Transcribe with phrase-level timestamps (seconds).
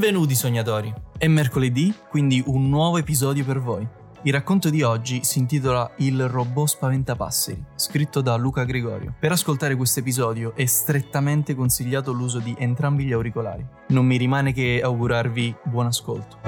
[0.00, 0.90] Benvenuti sognatori!
[1.18, 3.86] È mercoledì, quindi un nuovo episodio per voi.
[4.22, 9.12] Il racconto di oggi si intitola Il robot spaventapasseri, scritto da Luca Gregorio.
[9.20, 13.62] Per ascoltare questo episodio è strettamente consigliato l'uso di entrambi gli auricolari.
[13.88, 16.38] Non mi rimane che augurarvi buon ascolto.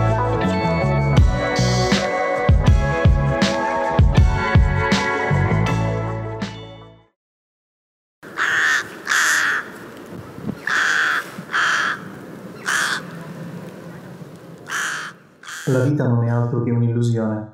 [15.67, 17.53] La vita non è altro che un'illusione,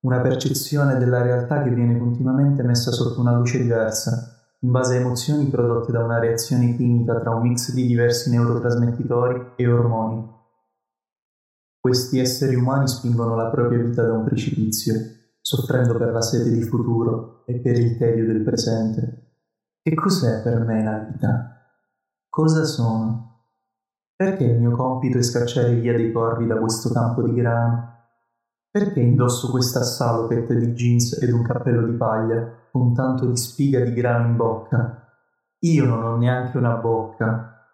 [0.00, 5.00] una percezione della realtà che viene continuamente messa sotto una luce diversa, in base a
[5.00, 10.38] emozioni prodotte da una reazione chimica tra un mix di diversi neurotrasmettitori e ormoni.
[11.80, 14.94] Questi esseri umani spingono la propria vita da un precipizio,
[15.40, 19.36] soffrendo per la sete di futuro e per il tedio del presente.
[19.80, 21.56] Che cos'è per me la vita?
[22.28, 23.29] Cosa sono?
[24.20, 28.08] Perché il mio compito è scacciare via dei corvi da questo campo di grano?
[28.70, 33.80] Perché indosso questa salopette di jeans ed un cappello di paglia con tanto di spiga
[33.80, 35.08] di grano in bocca?
[35.60, 37.66] Io non ho neanche una bocca.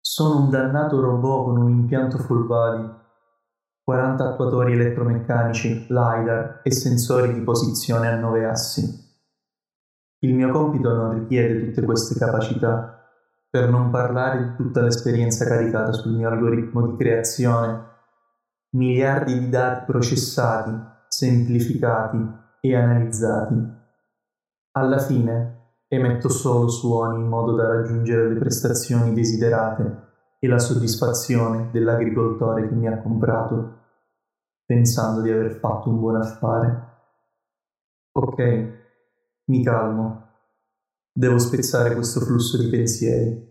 [0.00, 2.88] Sono un dannato robot con un impianto full body,
[3.82, 9.06] 40 attuatori elettromeccanici, LiDAR e sensori di posizione a 9 assi.
[10.20, 12.92] Il mio compito non richiede tutte queste capacità
[13.50, 17.86] per non parlare di tutta l'esperienza caricata sul mio algoritmo di creazione,
[18.70, 20.70] miliardi di dati processati,
[21.08, 22.18] semplificati
[22.60, 23.54] e analizzati.
[24.72, 25.56] Alla fine
[25.88, 30.06] emetto solo suoni in modo da raggiungere le prestazioni desiderate
[30.38, 33.76] e la soddisfazione dell'agricoltore che mi ha comprato,
[34.66, 36.86] pensando di aver fatto un buon affare.
[38.12, 38.72] Ok,
[39.46, 40.26] mi calmo
[41.18, 43.47] Devo spezzare questo flusso di pensieri.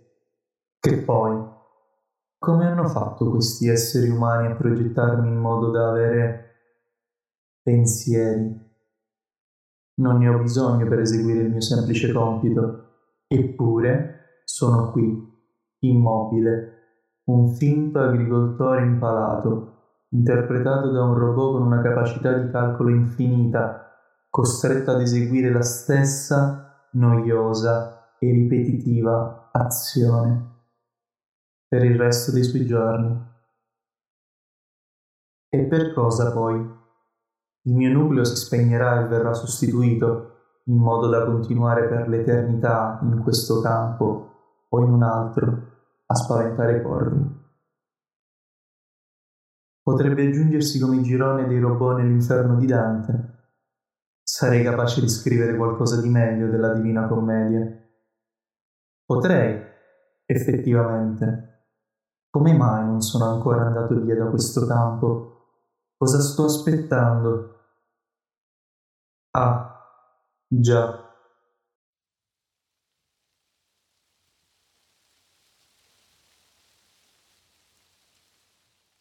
[0.87, 1.37] Che poi,
[2.39, 6.45] come hanno fatto questi esseri umani a progettarmi in modo da avere
[7.61, 8.57] pensieri?
[9.95, 12.85] Non ne ho bisogno per eseguire il mio semplice compito,
[13.27, 15.29] eppure sono qui,
[15.79, 16.75] immobile,
[17.25, 23.91] un finto agricoltore impalato, interpretato da un robot con una capacità di calcolo infinita,
[24.29, 30.55] costretto ad eseguire la stessa noiosa e ripetitiva azione
[31.67, 33.25] per il resto dei suoi giorni.
[35.49, 36.55] E per cosa poi?
[37.63, 43.21] Il mio nucleo si spegnerà e verrà sostituito in modo da continuare per l'eternità in
[43.21, 45.75] questo campo o in un altro
[46.05, 47.45] a spaventare i corvi.
[49.81, 53.35] Potrebbe aggiungersi come girone dei robot nell'inferno di Dante
[54.27, 57.65] sarei capace di scrivere qualcosa di meglio della Divina Commedia.
[59.05, 59.59] Potrei,
[60.25, 61.56] effettivamente.
[62.37, 65.55] Come mai non sono ancora andato via da questo campo?
[65.97, 67.61] Cosa sto aspettando?
[69.31, 69.75] Ah,
[70.47, 71.03] già.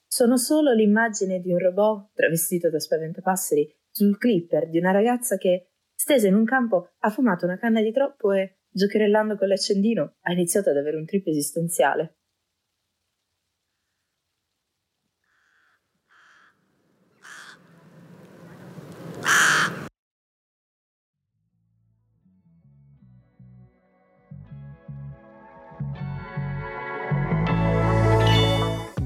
[0.06, 5.72] Sono solo l'immagine di un robot travestito da spaventapasseri sul clipper di una ragazza che,
[5.94, 10.32] stesa in un campo, ha fumato una canna di troppo e, giocherellando con l'accendino, ha
[10.32, 12.15] iniziato ad avere un trip esistenziale.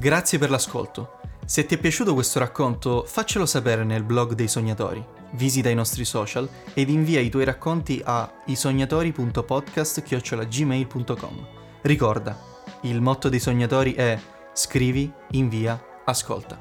[0.01, 1.19] Grazie per l'ascolto.
[1.45, 5.05] Se ti è piaciuto questo racconto, faccelo sapere nel blog dei sognatori.
[5.33, 11.47] Visita i nostri social ed invia i tuoi racconti a isognatori.podcast.gmail.com.
[11.81, 12.35] Ricorda,
[12.81, 14.19] il motto dei sognatori è
[14.53, 16.57] scrivi, invia, ascolta.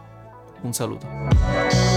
[0.61, 1.90] Un saluto.